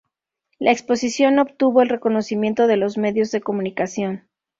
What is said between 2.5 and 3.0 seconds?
de los